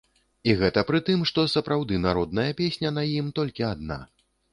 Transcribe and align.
І 0.51 0.53
гэта 0.61 0.81
пры 0.89 1.01
тым, 1.09 1.19
што 1.31 1.43
сапраўды 1.55 1.99
народная 2.05 2.47
песня 2.61 2.93
на 2.97 3.03
ім 3.19 3.29
толькі 3.41 3.67
адна. 3.73 3.99